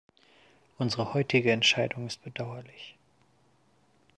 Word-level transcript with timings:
Unsere 0.79 1.13
heutige 1.13 1.51
Entscheidung 1.51 2.07
ist 2.07 2.23
bedauerlich. 2.23 2.95